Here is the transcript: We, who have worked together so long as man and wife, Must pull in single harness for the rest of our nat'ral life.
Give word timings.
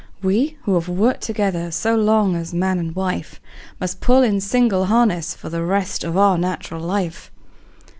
We, 0.23 0.57
who 0.63 0.73
have 0.73 0.89
worked 0.89 1.21
together 1.21 1.69
so 1.69 1.95
long 1.95 2.35
as 2.35 2.55
man 2.55 2.79
and 2.79 2.95
wife, 2.95 3.39
Must 3.79 4.01
pull 4.01 4.23
in 4.23 4.41
single 4.41 4.85
harness 4.85 5.35
for 5.35 5.49
the 5.49 5.61
rest 5.61 6.03
of 6.03 6.17
our 6.17 6.39
nat'ral 6.39 6.81
life. 6.81 7.29